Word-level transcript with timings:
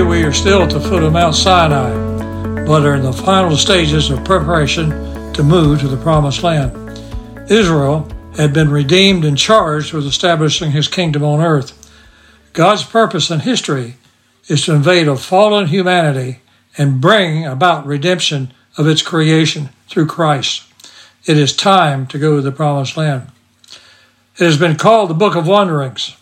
We 0.00 0.24
are 0.24 0.32
still 0.32 0.62
at 0.62 0.70
the 0.70 0.80
foot 0.80 1.02
of 1.02 1.12
Mount 1.12 1.34
Sinai, 1.34 1.90
but 2.64 2.84
are 2.84 2.94
in 2.94 3.02
the 3.02 3.12
final 3.12 3.54
stages 3.54 4.10
of 4.10 4.24
preparation 4.24 4.90
to 5.34 5.42
move 5.42 5.80
to 5.80 5.88
the 5.88 5.96
Promised 5.98 6.42
Land. 6.42 6.72
Israel 7.50 8.08
had 8.36 8.54
been 8.54 8.70
redeemed 8.70 9.26
and 9.26 9.36
charged 9.36 9.92
with 9.92 10.06
establishing 10.06 10.72
his 10.72 10.88
kingdom 10.88 11.22
on 11.22 11.40
earth. 11.40 11.90
God's 12.54 12.82
purpose 12.82 13.30
in 13.30 13.40
history 13.40 13.96
is 14.48 14.64
to 14.64 14.74
invade 14.74 15.06
a 15.06 15.16
fallen 15.16 15.66
humanity 15.66 16.40
and 16.78 17.00
bring 17.00 17.44
about 17.44 17.86
redemption 17.86 18.52
of 18.78 18.88
its 18.88 19.02
creation 19.02 19.68
through 19.86 20.06
Christ. 20.06 20.64
It 21.26 21.36
is 21.36 21.54
time 21.54 22.06
to 22.08 22.18
go 22.18 22.36
to 22.36 22.42
the 22.42 22.52
Promised 22.52 22.96
Land. 22.96 23.30
It 24.38 24.44
has 24.44 24.56
been 24.56 24.76
called 24.76 25.10
the 25.10 25.14
Book 25.14 25.36
of 25.36 25.46
Wanderings, 25.46 26.16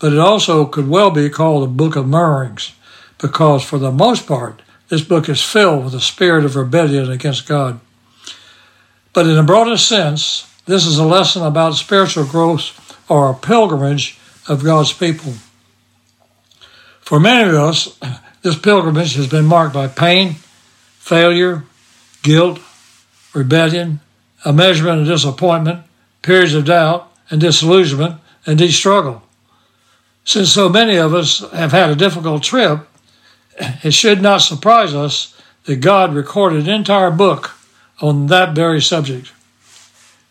but 0.00 0.12
it 0.12 0.18
also 0.18 0.66
could 0.66 0.88
well 0.88 1.12
be 1.12 1.30
called 1.30 1.62
the 1.62 1.68
Book 1.72 1.94
of 1.94 2.08
Murmurings 2.08 2.72
because 3.20 3.62
for 3.62 3.78
the 3.78 3.92
most 3.92 4.26
part, 4.26 4.62
this 4.88 5.02
book 5.02 5.28
is 5.28 5.42
filled 5.42 5.84
with 5.84 5.94
a 5.94 6.00
spirit 6.00 6.44
of 6.44 6.56
rebellion 6.56 7.10
against 7.10 7.46
God. 7.46 7.80
But 9.12 9.26
in 9.26 9.38
a 9.38 9.42
broader 9.42 9.76
sense, 9.76 10.46
this 10.66 10.86
is 10.86 10.98
a 10.98 11.04
lesson 11.04 11.42
about 11.42 11.74
spiritual 11.74 12.24
growth 12.24 12.98
or 13.08 13.30
a 13.30 13.34
pilgrimage 13.34 14.18
of 14.48 14.64
God's 14.64 14.92
people. 14.92 15.34
For 17.00 17.20
many 17.20 17.48
of 17.48 17.54
us, 17.56 17.98
this 18.42 18.58
pilgrimage 18.58 19.14
has 19.14 19.26
been 19.26 19.44
marked 19.44 19.74
by 19.74 19.88
pain, 19.88 20.36
failure, 20.98 21.64
guilt, 22.22 22.60
rebellion, 23.34 24.00
a 24.44 24.52
measurement 24.52 25.02
of 25.02 25.06
disappointment, 25.06 25.84
periods 26.22 26.54
of 26.54 26.64
doubt 26.64 27.12
and 27.30 27.40
disillusionment, 27.40 28.16
and 28.46 28.58
deep 28.58 28.72
struggle. 28.72 29.22
Since 30.24 30.52
so 30.52 30.68
many 30.68 30.96
of 30.96 31.14
us 31.14 31.40
have 31.50 31.72
had 31.72 31.90
a 31.90 31.96
difficult 31.96 32.42
trip, 32.42 32.86
it 33.60 33.92
should 33.92 34.22
not 34.22 34.38
surprise 34.38 34.94
us 34.94 35.40
that 35.64 35.76
God 35.76 36.14
recorded 36.14 36.66
an 36.66 36.74
entire 36.74 37.10
book 37.10 37.52
on 38.00 38.26
that 38.28 38.54
very 38.54 38.80
subject. 38.80 39.32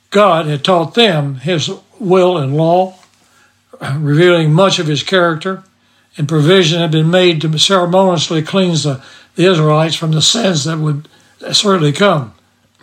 God 0.10 0.48
had 0.48 0.64
taught 0.64 0.96
them 0.96 1.36
His 1.36 1.70
will 2.00 2.38
and 2.38 2.56
law, 2.56 2.96
revealing 3.96 4.52
much 4.52 4.80
of 4.80 4.88
His 4.88 5.04
character, 5.04 5.64
and 6.18 6.28
provision 6.28 6.80
had 6.80 6.92
been 6.92 7.12
made 7.12 7.42
to 7.42 7.58
ceremoniously 7.60 8.42
cleanse 8.42 8.84
the, 8.84 9.04
the 9.36 9.46
Israelites 9.46 9.96
from 9.96 10.12
the 10.12 10.22
sins 10.22 10.64
that 10.64 10.80
would 10.80 11.08
certainly 11.52 11.94
come. 11.94 12.34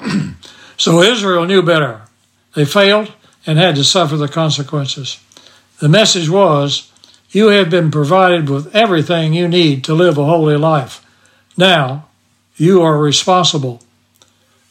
so 0.77 1.03
Israel 1.03 1.45
knew 1.45 1.63
better. 1.63 2.03
They 2.55 2.65
failed 2.65 3.13
and 3.47 3.59
had 3.59 3.75
to 3.77 3.85
suffer 3.85 4.17
the 4.17 4.29
consequences. 4.29 5.21
The 5.81 5.89
message 5.89 6.31
was 6.31 6.91
you 7.37 7.49
have 7.49 7.69
been 7.69 7.91
provided 7.91 8.49
with 8.49 8.75
everything 8.75 9.35
you 9.35 9.47
need 9.47 9.85
to 9.85 9.93
live 9.93 10.17
a 10.17 10.25
holy 10.25 10.57
life. 10.57 11.05
Now, 11.55 12.09
you 12.57 12.81
are 12.81 12.97
responsible. 12.97 13.83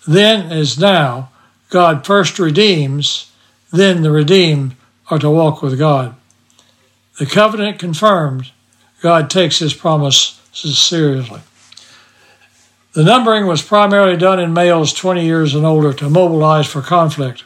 Then, 0.07 0.51
as 0.51 0.79
now, 0.79 1.29
God 1.69 2.07
first 2.07 2.39
redeems, 2.39 3.31
then 3.71 4.01
the 4.01 4.09
redeemed 4.09 4.75
are 5.11 5.19
to 5.19 5.29
walk 5.29 5.61
with 5.61 5.77
God. 5.77 6.15
The 7.19 7.27
covenant 7.27 7.77
confirmed, 7.77 8.51
God 8.99 9.29
takes 9.29 9.59
his 9.59 9.75
promises 9.75 10.79
seriously. 10.79 11.41
The 12.93 13.03
numbering 13.03 13.45
was 13.45 13.61
primarily 13.61 14.17
done 14.17 14.39
in 14.39 14.53
males 14.53 14.91
20 14.91 15.23
years 15.23 15.53
and 15.53 15.67
older 15.67 15.93
to 15.93 16.09
mobilize 16.09 16.65
for 16.65 16.81
conflict, 16.81 17.43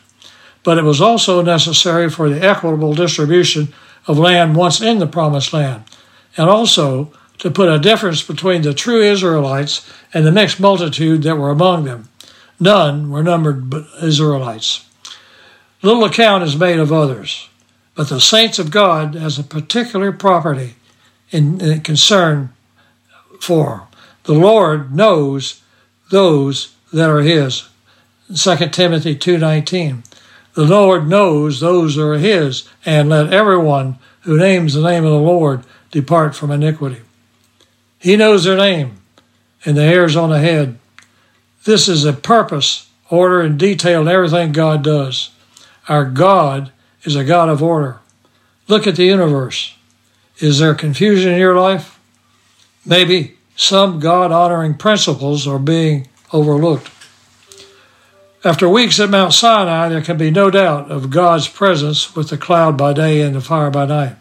but 0.64 0.78
it 0.78 0.86
was 0.86 1.02
also 1.02 1.42
necessary 1.42 2.09
for 2.09 2.30
the 2.30 2.42
equitable 2.42 2.94
distribution 2.94 3.73
of 4.09 4.17
land 4.17 4.55
once 4.55 4.81
in 4.81 4.97
the 4.97 5.05
promised 5.05 5.53
land, 5.53 5.83
and 6.36 6.49
also 6.49 7.14
to 7.37 7.52
put 7.52 7.70
a 7.70 7.77
difference 7.77 8.23
between 8.23 8.64
the 8.64 8.73
true 8.73 9.03
Israelites 9.03 9.87
and 10.14 10.25
the 10.25 10.31
mixed 10.31 10.59
multitude 10.59 11.21
that 11.21 11.36
were 11.36 11.52
among 11.52 11.86
them. 11.86 12.09
None 12.59 13.11
were 13.11 13.21
numbered 13.21 13.70
but 13.70 13.86
Israelites. 14.02 14.83
Little 15.83 16.03
account 16.03 16.43
is 16.43 16.58
made 16.58 16.80
of 16.80 16.92
others, 16.92 17.49
but 17.93 18.09
the 18.09 18.20
saints 18.20 18.58
of 18.58 18.71
God 18.71 19.14
has 19.14 19.37
a 19.37 19.43
particular 19.43 20.11
property 20.11 20.76
in, 21.30 21.80
concern 21.81 22.49
for. 23.39 23.87
The 24.23 24.33
Lord 24.33 24.93
knows 24.93 25.61
those 26.09 26.73
that 26.91 27.11
are 27.11 27.21
his. 27.21 27.70
2 28.36 28.70
Timothy 28.70 29.15
2:19 29.15 30.03
the 30.59 30.65
Lord 30.65 31.08
knows 31.08 31.61
those 31.61 31.97
are 31.97 32.15
his, 32.15 32.67
and 32.86 33.08
let 33.08 33.31
everyone 33.31 33.97
who 34.23 34.37
names 34.37 34.73
the 34.73 34.81
name 34.81 35.05
of 35.05 35.11
the 35.11 35.17
Lord 35.17 35.64
depart 35.89 36.36
from 36.36 36.52
iniquity. 36.52 36.99
He 37.97 38.17
knows 38.17 38.43
their 38.43 38.58
name 38.58 38.97
and 39.64 39.77
the 39.77 39.86
hairs 39.86 40.17
on 40.17 40.31
the 40.31 40.39
head. 40.39 40.77
This 41.64 41.87
is 41.87 42.03
a 42.03 42.11
purpose, 42.11 42.89
order, 43.09 43.39
and 43.39 43.58
detail 43.58 44.02
in 44.02 44.09
everything 44.09 44.52
God 44.52 44.83
does. 44.83 45.30
Our 45.87 46.03
God 46.03 46.73
is 47.03 47.15
a 47.15 47.23
God 47.23 47.47
of 47.47 47.64
order. 47.64 47.99
Look 48.67 48.86
at 48.86 48.97
the 48.97 49.05
universe. 49.05 49.73
Is 50.39 50.59
there 50.59 50.76
confusion 50.76 51.31
in 51.31 51.39
your 51.39 51.58
life? 51.58 51.97
Maybe 52.86 53.37
some 53.55 54.02
God 54.02 54.33
honoring 54.33 54.73
principles 54.73 55.47
are 55.47 55.58
being 55.58 56.09
overlooked. 56.33 56.89
After 58.42 58.70
weeks 58.70 59.02
at 59.02 59.10
Mount 59.10 59.33
Sinai, 59.33 59.89
there 59.89 60.02
can 60.02 60.17
be 60.17 60.32
no 60.32 60.50
doubt 60.50 60.89
of 60.89 61.10
God's 61.10 61.50
presence 61.50 62.16
with 62.16 62.30
the 62.30 62.38
cloud 62.38 62.77
by 62.77 62.94
day 62.94 63.22
and 63.22 63.36
the 63.36 63.42
fire 63.42 63.70
by 63.70 63.86
night. 63.86 64.16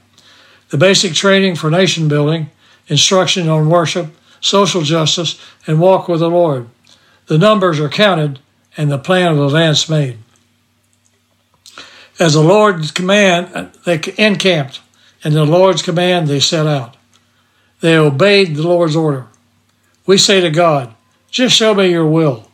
The 0.71 0.77
basic 0.77 1.15
training 1.15 1.55
for 1.55 1.71
nation 1.71 2.09
building, 2.09 2.51
instruction 2.89 3.49
on 3.49 3.71
worship, 3.71 4.09
social 4.41 4.83
justice, 4.83 5.41
and 5.69 5.81
walk 5.81 6.09
with 6.09 6.19
the 6.19 6.29
Lord. 6.29 6.69
The 7.27 7.39
numbers 7.39 7.79
are 7.79 7.89
counted 7.89 8.41
and 8.77 8.91
the 8.91 8.99
plan 8.99 9.33
of 9.33 9.39
advance 9.39 9.89
made. 9.89 10.19
As 12.19 12.35
the 12.35 12.43
Lord's 12.43 12.91
command, 12.91 13.71
they 13.85 14.01
encamped, 14.19 14.81
and 15.23 15.33
the 15.33 15.45
Lord's 15.45 15.83
command 15.83 16.27
they 16.27 16.41
set 16.41 16.67
out. 16.67 16.97
They 17.81 17.97
obeyed 17.97 18.57
the 18.57 18.67
Lord's 18.67 18.97
order. 18.97 19.27
We 20.07 20.19
say 20.19 20.41
to 20.41 20.51
God, 20.51 20.93
just 21.31 21.55
show 21.55 21.73
me 21.75 21.91
your 21.91 22.07
will. 22.07 22.51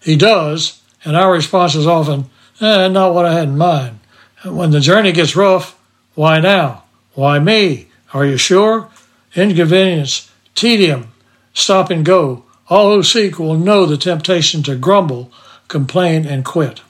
He 0.00 0.14
does, 0.14 0.80
and 1.08 1.16
our 1.16 1.32
response 1.32 1.74
is 1.74 1.86
often, 1.86 2.26
eh, 2.60 2.86
not 2.88 3.14
what 3.14 3.24
I 3.24 3.32
had 3.32 3.48
in 3.48 3.58
mind. 3.58 3.98
When 4.44 4.70
the 4.70 4.80
journey 4.80 5.10
gets 5.10 5.34
rough, 5.34 5.76
why 6.14 6.38
now? 6.38 6.84
Why 7.14 7.38
me? 7.38 7.88
Are 8.12 8.24
you 8.26 8.36
sure? 8.36 8.88
Inconvenience, 9.34 10.30
tedium, 10.54 11.08
stop 11.54 11.90
and 11.90 12.04
go. 12.04 12.44
All 12.68 12.92
who 12.92 13.02
seek 13.02 13.38
will 13.38 13.56
know 13.56 13.86
the 13.86 13.96
temptation 13.96 14.62
to 14.64 14.76
grumble, 14.76 15.32
complain, 15.66 16.26
and 16.26 16.44
quit. 16.44 16.82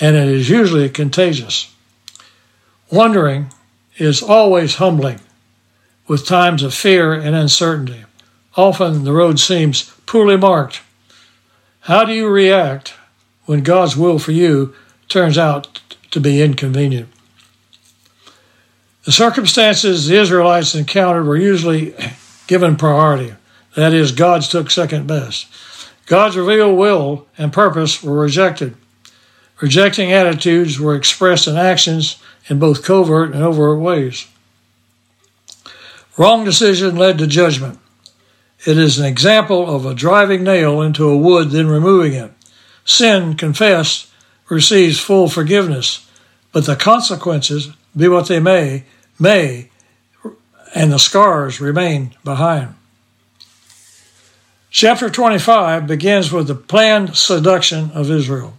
And 0.00 0.16
it 0.16 0.28
is 0.28 0.50
usually 0.50 0.88
contagious. 0.88 1.72
Wondering 2.90 3.46
is 3.96 4.22
always 4.22 4.76
humbling, 4.76 5.20
with 6.08 6.26
times 6.26 6.62
of 6.62 6.74
fear 6.74 7.12
and 7.12 7.34
uncertainty. 7.34 8.04
Often 8.56 9.04
the 9.04 9.12
road 9.12 9.38
seems 9.38 9.84
poorly 10.04 10.36
marked 10.36 10.80
how 11.84 12.02
do 12.06 12.14
you 12.14 12.28
react 12.28 12.94
when 13.46 13.62
God's 13.62 13.96
will 13.96 14.18
for 14.18 14.32
you 14.32 14.74
turns 15.08 15.38
out 15.38 15.80
to 16.10 16.20
be 16.20 16.42
inconvenient? 16.42 17.08
The 19.04 19.12
circumstances 19.12 20.06
the 20.06 20.16
Israelites 20.16 20.74
encountered 20.74 21.24
were 21.24 21.36
usually 21.36 21.94
given 22.46 22.76
priority. 22.76 23.34
That 23.76 23.92
is, 23.92 24.12
God's 24.12 24.48
took 24.48 24.70
second 24.70 25.06
best. 25.06 25.46
God's 26.06 26.36
revealed 26.36 26.78
will 26.78 27.26
and 27.36 27.52
purpose 27.52 28.02
were 28.02 28.20
rejected. 28.20 28.76
Rejecting 29.60 30.12
attitudes 30.12 30.78
were 30.78 30.94
expressed 30.94 31.46
in 31.46 31.56
actions 31.56 32.18
in 32.48 32.58
both 32.58 32.84
covert 32.84 33.34
and 33.34 33.42
overt 33.42 33.78
ways. 33.78 34.26
Wrong 36.16 36.44
decision 36.44 36.96
led 36.96 37.18
to 37.18 37.26
judgment. 37.26 37.78
It 38.66 38.78
is 38.78 38.98
an 38.98 39.04
example 39.04 39.74
of 39.74 39.84
a 39.84 39.94
driving 39.94 40.44
nail 40.44 40.80
into 40.80 41.08
a 41.08 41.16
wood, 41.16 41.50
then 41.50 41.66
removing 41.66 42.14
it. 42.14 42.32
Sin 42.84 43.34
confessed 43.34 44.08
receives 44.48 45.00
full 45.00 45.28
forgiveness, 45.28 46.08
but 46.52 46.66
the 46.66 46.76
consequences, 46.76 47.72
be 47.96 48.08
what 48.08 48.28
they 48.28 48.40
may, 48.40 48.84
may, 49.18 49.70
and 50.74 50.92
the 50.92 50.98
scars 50.98 51.60
remain 51.60 52.14
behind. 52.24 52.74
Chapter 54.70 55.08
25 55.08 55.86
begins 55.86 56.32
with 56.32 56.48
the 56.48 56.54
planned 56.54 57.16
seduction 57.16 57.92
of 57.92 58.10
Israel. 58.10 58.54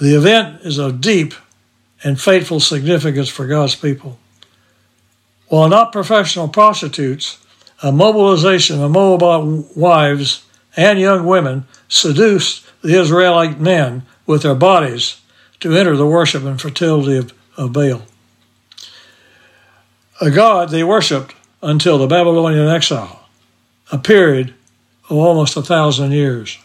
The 0.00 0.16
event 0.16 0.62
is 0.62 0.78
of 0.78 1.00
deep 1.00 1.34
and 2.02 2.20
fateful 2.20 2.60
significance 2.60 3.28
for 3.28 3.46
God's 3.46 3.74
people. 3.74 4.18
While 5.48 5.68
not 5.68 5.92
professional 5.92 6.48
prostitutes, 6.48 7.38
a 7.82 7.92
mobilization 7.92 8.82
of 8.82 8.90
Moabite 8.90 9.76
wives 9.76 10.44
and 10.76 11.00
young 11.00 11.26
women 11.26 11.66
seduced 11.88 12.64
the 12.82 13.00
Israelite 13.00 13.58
men 13.58 14.02
with 14.26 14.42
their 14.42 14.54
bodies 14.54 15.20
to 15.60 15.74
enter 15.74 15.96
the 15.96 16.06
worship 16.06 16.44
and 16.44 16.60
fertility 16.60 17.16
of, 17.16 17.32
of 17.56 17.72
Baal. 17.72 18.02
A 20.20 20.30
god 20.30 20.70
they 20.70 20.84
worshipped 20.84 21.34
until 21.62 21.98
the 21.98 22.06
Babylonian 22.06 22.68
exile, 22.68 23.28
a 23.90 23.98
period 23.98 24.54
of 25.08 25.16
almost 25.16 25.56
a 25.56 25.62
thousand 25.62 26.12
years. 26.12 26.58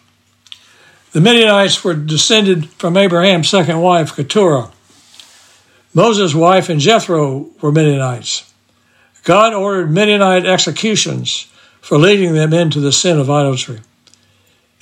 The 1.12 1.22
Midianites 1.22 1.84
were 1.84 1.94
descended 1.94 2.69
from 2.72 2.96
Abraham's 2.96 3.50
second 3.50 3.81
wife, 3.81 4.16
Keturah. 4.16 4.72
Moses' 5.94 6.34
wife 6.34 6.69
and 6.69 6.80
Jethro 6.80 7.50
were 7.60 7.72
Midianites. 7.72 8.54
God 9.24 9.54
ordered 9.54 9.92
Midianite 9.92 10.46
executions 10.46 11.48
for 11.81 11.98
leading 11.98 12.34
them 12.34 12.54
into 12.54 12.80
the 12.80 12.94
sin 12.94 13.19
of 13.19 13.30
idolatry. 13.30 13.81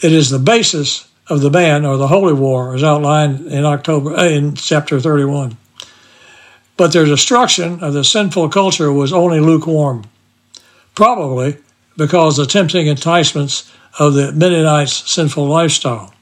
It 0.02 0.14
is 0.14 0.30
the 0.30 0.40
basis 0.40 1.08
of 1.28 1.42
the 1.42 1.50
ban 1.50 1.86
or 1.86 1.98
the 1.98 2.08
holy 2.08 2.34
war 2.34 2.74
as 2.74 2.84
outlined 2.84 3.48
in 3.48 3.66
October 3.66 4.16
uh, 4.16 4.26
in 4.26 4.56
chapter 4.56 5.00
31. 5.00 5.58
But 6.78 6.94
their 6.94 7.06
destruction 7.06 7.84
of 7.84 7.94
the 7.94 8.04
sinful 8.04 8.50
culture 8.50 8.92
was 8.92 9.12
only 9.12 9.40
lukewarm, 9.40 10.06
probably 10.96 11.58
because 11.98 12.38
the 12.38 12.46
tempting 12.46 12.88
enticements 12.88 13.72
of 14.00 14.14
the 14.14 14.32
Midianites' 14.32 15.12
sinful 15.12 15.46
lifestyle. 15.46 16.14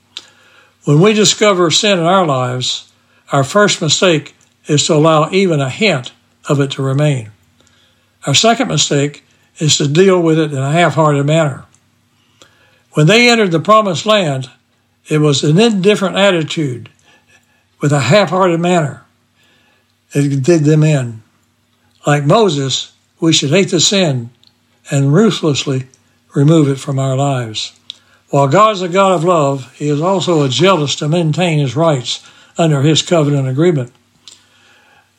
When 0.86 1.00
we 1.00 1.14
discover 1.14 1.70
sin 1.70 2.00
in 2.00 2.06
our 2.06 2.26
lives, 2.26 2.92
our 3.32 3.44
first 3.44 3.82
mistake 3.82 4.36
is 4.66 4.88
to 4.88 4.96
allow 4.96 5.30
even 5.30 5.60
a 5.60 5.70
hint 5.70 6.12
of 6.50 6.60
it 6.60 6.72
to 6.72 6.82
remain. 6.82 7.32
Our 8.26 8.34
second 8.34 8.70
mistake 8.70 9.24
is 9.60 9.78
to 9.78 9.88
deal 9.88 10.22
with 10.22 10.40
it 10.40 10.52
in 10.52 10.58
a 10.58 10.72
half 10.72 10.96
hearted 10.96 11.26
manner. 11.26 11.67
When 12.98 13.06
they 13.06 13.30
entered 13.30 13.52
the 13.52 13.60
promised 13.60 14.08
land, 14.08 14.50
it 15.08 15.20
was 15.20 15.44
an 15.44 15.60
indifferent 15.60 16.16
attitude 16.16 16.90
with 17.80 17.92
a 17.92 18.00
half 18.00 18.32
hearted 18.32 18.60
manner 18.60 19.06
that 20.14 20.28
did 20.42 20.64
them 20.64 20.82
in. 20.82 21.22
Like 22.08 22.26
Moses, 22.26 22.94
we 23.20 23.34
should 23.34 23.52
hate 23.52 23.70
the 23.70 23.80
sin 23.80 24.32
and 24.90 25.14
ruthlessly 25.14 25.86
remove 26.34 26.70
it 26.70 26.80
from 26.80 26.98
our 26.98 27.16
lives. 27.16 27.80
While 28.32 28.48
God 28.48 28.74
is 28.74 28.82
a 28.82 28.90
God 28.90 29.12
of 29.12 29.24
love, 29.24 29.72
He 29.76 29.90
is 29.90 30.02
also 30.02 30.42
a 30.42 30.50
jealous 30.50 30.96
to 30.96 31.08
maintain 31.08 31.60
His 31.60 31.76
rights 31.76 32.28
under 32.58 32.82
His 32.82 33.04
covenant 33.04 33.48
agreement. 33.48 33.94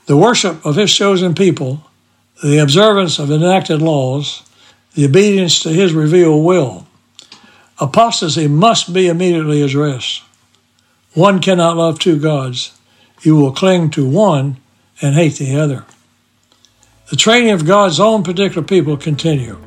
The 0.07 0.17
worship 0.17 0.67
of 0.67 0.75
His 0.75 0.93
chosen 0.93 1.33
people, 1.33 1.89
the 2.43 2.59
observance 2.59 3.21
of 3.21 3.31
enacted 3.31 3.81
laws, 3.81 4.43
the 4.95 5.05
obedience 5.05 5.61
to 5.61 5.69
His 5.69 5.93
revealed 5.93 6.45
will. 6.45 6.88
Apostasy 7.81 8.49
must 8.49 8.93
be 8.93 9.09
immediately 9.09 9.63
addressed. 9.63 10.23
One 11.15 11.41
cannot 11.41 11.77
love 11.77 11.99
two 11.99 12.19
gods. 12.19 12.77
You 13.23 13.37
will 13.37 13.53
cling 13.53 13.91
to 13.91 14.09
one 14.09 14.57
and 15.01 15.15
hate 15.15 15.35
the 15.35 15.57
other. 15.57 15.85
The 17.11 17.17
training 17.17 17.53
of 17.53 17.67
God's 17.67 18.01
own 18.01 18.23
particular 18.23 18.67
people 18.67 18.97
continue. 18.97 19.59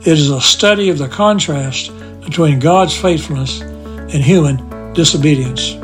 It 0.00 0.18
is 0.18 0.30
a 0.30 0.40
study 0.40 0.88
of 0.88 0.98
the 0.98 1.08
contrast 1.08 1.90
between 2.20 2.58
God's 2.58 2.96
faithfulness 2.96 3.60
and 3.60 4.22
human 4.22 4.92
disobedience. 4.92 5.74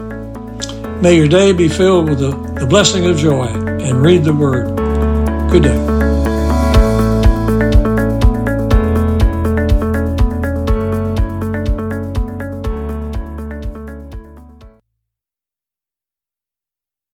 May 1.00 1.16
your 1.16 1.28
day 1.28 1.52
be 1.52 1.68
filled 1.68 2.08
with 2.08 2.18
the, 2.18 2.30
the 2.60 2.66
blessing 2.66 3.06
of 3.06 3.16
joy 3.16 3.46
and 3.46 4.02
read 4.02 4.24
the 4.24 4.32
word. 4.32 4.76
Good 5.50 5.64
day. 5.64 6.01